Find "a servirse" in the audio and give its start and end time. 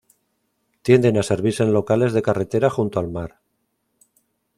1.17-1.61